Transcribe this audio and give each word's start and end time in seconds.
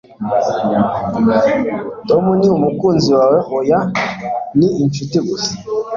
"Tom 2.07 2.25
ni 2.39 2.47
umukunzi 2.55 3.09
wawe?" 3.17 3.37
"Oya, 3.57 3.79
ni 4.57 4.67
inshuti 4.81 5.17
gusa." 5.27 5.51